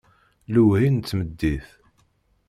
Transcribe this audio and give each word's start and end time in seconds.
Lewhi 0.53 0.87
n 0.95 0.97
tmeddit. 0.99 1.67